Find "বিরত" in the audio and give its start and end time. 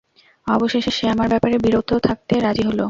1.57-1.89